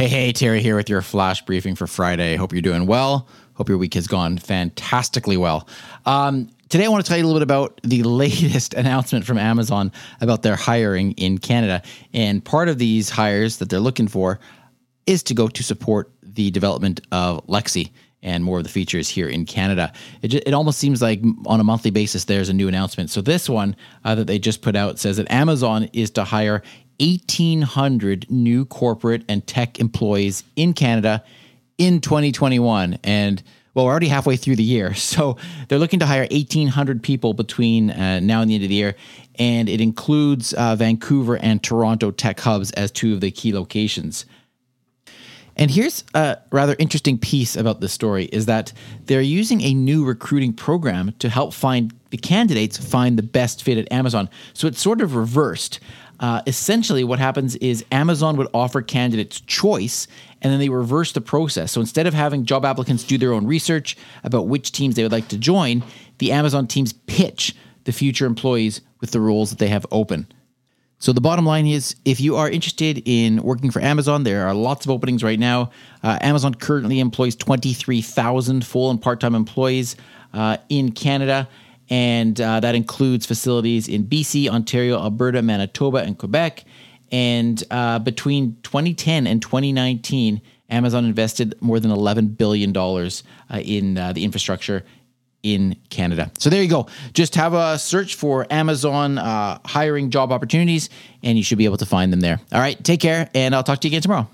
Hey, 0.00 0.08
hey, 0.08 0.32
Terry 0.32 0.62
here 0.62 0.76
with 0.76 0.88
your 0.88 1.02
flash 1.02 1.44
briefing 1.44 1.74
for 1.74 1.86
Friday. 1.86 2.34
Hope 2.36 2.54
you're 2.54 2.62
doing 2.62 2.86
well. 2.86 3.28
Hope 3.52 3.68
your 3.68 3.76
week 3.76 3.92
has 3.92 4.06
gone 4.06 4.38
fantastically 4.38 5.36
well. 5.36 5.68
Um, 6.06 6.48
today, 6.70 6.86
I 6.86 6.88
want 6.88 7.04
to 7.04 7.08
tell 7.10 7.18
you 7.18 7.24
a 7.24 7.26
little 7.26 7.38
bit 7.38 7.42
about 7.42 7.78
the 7.84 8.02
latest 8.04 8.72
announcement 8.72 9.26
from 9.26 9.36
Amazon 9.36 9.92
about 10.22 10.40
their 10.40 10.56
hiring 10.56 11.12
in 11.18 11.36
Canada. 11.36 11.82
And 12.14 12.42
part 12.42 12.70
of 12.70 12.78
these 12.78 13.10
hires 13.10 13.58
that 13.58 13.68
they're 13.68 13.78
looking 13.78 14.08
for 14.08 14.40
is 15.04 15.22
to 15.24 15.34
go 15.34 15.48
to 15.48 15.62
support 15.62 16.10
the 16.22 16.50
development 16.50 17.02
of 17.12 17.46
Alexa 17.46 17.84
and 18.22 18.42
more 18.42 18.56
of 18.56 18.64
the 18.64 18.70
features 18.70 19.06
here 19.06 19.28
in 19.28 19.44
Canada. 19.44 19.92
It, 20.22 20.28
just, 20.28 20.44
it 20.46 20.54
almost 20.54 20.78
seems 20.78 21.02
like 21.02 21.20
on 21.44 21.60
a 21.60 21.64
monthly 21.64 21.90
basis 21.90 22.24
there's 22.24 22.48
a 22.48 22.54
new 22.54 22.68
announcement. 22.68 23.10
So 23.10 23.20
this 23.20 23.50
one 23.50 23.76
uh, 24.04 24.14
that 24.14 24.26
they 24.26 24.38
just 24.38 24.62
put 24.62 24.76
out 24.76 24.98
says 24.98 25.18
that 25.18 25.30
Amazon 25.30 25.90
is 25.92 26.10
to 26.12 26.24
hire 26.24 26.62
1,800 27.00 28.30
new 28.30 28.64
corporate 28.66 29.24
and 29.28 29.46
tech 29.46 29.80
employees 29.80 30.44
in 30.54 30.74
Canada 30.74 31.24
in 31.78 32.00
2021. 32.00 32.98
And 33.02 33.42
well, 33.74 33.86
we're 33.86 33.92
already 33.92 34.08
halfway 34.08 34.36
through 34.36 34.56
the 34.56 34.62
year. 34.62 34.94
So 35.10 35.38
they're 35.68 35.78
looking 35.78 36.00
to 36.00 36.06
hire 36.06 36.26
1,800 36.30 37.02
people 37.02 37.34
between 37.34 37.90
uh, 37.90 38.20
now 38.20 38.42
and 38.42 38.50
the 38.50 38.54
end 38.54 38.64
of 38.64 38.68
the 38.68 38.74
year. 38.74 38.94
And 39.38 39.68
it 39.68 39.80
includes 39.80 40.52
uh, 40.52 40.76
Vancouver 40.76 41.36
and 41.36 41.62
Toronto 41.62 42.10
tech 42.10 42.38
hubs 42.40 42.70
as 42.72 42.90
two 42.90 43.14
of 43.14 43.20
the 43.20 43.30
key 43.30 43.52
locations. 43.52 44.26
And 45.60 45.70
here's 45.70 46.04
a 46.14 46.38
rather 46.50 46.74
interesting 46.78 47.18
piece 47.18 47.54
about 47.54 47.82
this 47.82 47.92
story 47.92 48.24
is 48.24 48.46
that 48.46 48.72
they're 49.04 49.20
using 49.20 49.60
a 49.60 49.74
new 49.74 50.06
recruiting 50.06 50.54
program 50.54 51.12
to 51.18 51.28
help 51.28 51.52
find 51.52 51.94
the 52.08 52.16
candidates 52.16 52.78
find 52.78 53.18
the 53.18 53.22
best 53.22 53.62
fit 53.62 53.76
at 53.76 53.92
Amazon. 53.92 54.30
So 54.54 54.66
it's 54.66 54.80
sort 54.80 55.02
of 55.02 55.14
reversed. 55.14 55.78
Uh, 56.18 56.40
essentially, 56.46 57.04
what 57.04 57.18
happens 57.18 57.56
is 57.56 57.84
Amazon 57.92 58.38
would 58.38 58.48
offer 58.54 58.80
candidates 58.80 59.40
choice 59.42 60.08
and 60.40 60.50
then 60.50 60.60
they 60.60 60.70
reverse 60.70 61.12
the 61.12 61.20
process. 61.20 61.72
So 61.72 61.82
instead 61.82 62.06
of 62.06 62.14
having 62.14 62.46
job 62.46 62.64
applicants 62.64 63.04
do 63.04 63.18
their 63.18 63.34
own 63.34 63.46
research 63.46 63.98
about 64.24 64.48
which 64.48 64.72
teams 64.72 64.94
they 64.96 65.02
would 65.02 65.12
like 65.12 65.28
to 65.28 65.38
join, 65.38 65.84
the 66.18 66.32
Amazon 66.32 66.68
teams 66.68 66.94
pitch 66.94 67.54
the 67.84 67.92
future 67.92 68.24
employees 68.24 68.80
with 69.00 69.10
the 69.10 69.20
roles 69.20 69.50
that 69.50 69.58
they 69.58 69.68
have 69.68 69.84
open. 69.90 70.26
So 71.00 71.14
the 71.14 71.20
bottom 71.22 71.46
line 71.46 71.66
is, 71.66 71.96
if 72.04 72.20
you 72.20 72.36
are 72.36 72.50
interested 72.50 73.02
in 73.06 73.42
working 73.42 73.70
for 73.70 73.80
Amazon, 73.80 74.22
there 74.22 74.46
are 74.46 74.52
lots 74.52 74.84
of 74.84 74.90
openings 74.90 75.24
right 75.24 75.38
now. 75.38 75.70
Uh, 76.02 76.18
Amazon 76.20 76.54
currently 76.54 77.00
employs 77.00 77.34
23,000 77.34 78.66
full 78.66 78.90
and 78.90 79.00
part-time 79.00 79.34
employees 79.34 79.96
uh, 80.34 80.58
in 80.68 80.92
Canada, 80.92 81.48
and 81.88 82.38
uh, 82.38 82.60
that 82.60 82.74
includes 82.74 83.24
facilities 83.24 83.88
in 83.88 84.04
BC, 84.04 84.46
Ontario, 84.48 85.00
Alberta, 85.00 85.40
Manitoba, 85.40 86.00
and 86.00 86.18
Quebec. 86.18 86.64
And 87.10 87.64
uh, 87.70 87.98
between 88.00 88.58
2010 88.62 89.26
and 89.26 89.40
2019, 89.40 90.42
Amazon 90.68 91.06
invested 91.06 91.54
more 91.62 91.80
than 91.80 91.90
$11 91.90 92.36
billion 92.36 92.76
uh, 92.76 93.08
in 93.58 93.96
uh, 93.96 94.12
the 94.12 94.22
infrastructure 94.22 94.84
in 95.42 95.76
Canada. 95.88 96.30
So 96.38 96.50
there 96.50 96.62
you 96.62 96.68
go. 96.68 96.86
Just 97.12 97.34
have 97.34 97.54
a 97.54 97.78
search 97.78 98.14
for 98.14 98.46
Amazon 98.50 99.18
uh, 99.18 99.58
hiring 99.64 100.10
job 100.10 100.32
opportunities, 100.32 100.90
and 101.22 101.38
you 101.38 101.44
should 101.44 101.58
be 101.58 101.64
able 101.64 101.78
to 101.78 101.86
find 101.86 102.12
them 102.12 102.20
there. 102.20 102.40
All 102.52 102.60
right, 102.60 102.82
take 102.84 103.00
care, 103.00 103.30
and 103.34 103.54
I'll 103.54 103.62
talk 103.62 103.80
to 103.80 103.88
you 103.88 103.90
again 103.90 104.02
tomorrow. 104.02 104.28